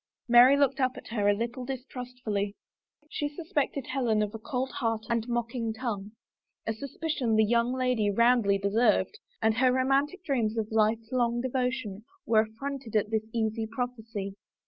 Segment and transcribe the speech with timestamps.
[0.27, 2.55] Mary looked up at her a little distrustfully.
[3.07, 6.13] She sus pected Helen of a cold heart and mocking tongue—
[6.65, 12.03] a suspicion the young lady roundly deserved— and her romantic dreams of life long devotion
[12.25, 14.33] were affronted at this easy prophecy.